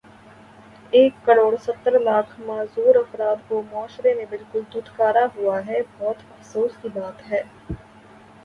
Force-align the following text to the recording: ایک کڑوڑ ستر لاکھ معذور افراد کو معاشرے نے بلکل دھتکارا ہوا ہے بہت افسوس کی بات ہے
ایک 0.93 1.13
کڑوڑ 1.25 1.51
ستر 1.57 1.99
لاکھ 1.99 2.39
معذور 2.39 2.95
افراد 2.95 3.47
کو 3.47 3.61
معاشرے 3.71 4.13
نے 4.13 4.25
بلکل 4.29 4.61
دھتکارا 4.73 5.25
ہوا 5.35 5.59
ہے 5.67 5.81
بہت 5.97 6.17
افسوس 6.29 6.81
کی 6.81 6.89
بات 6.93 7.29
ہے 7.31 7.41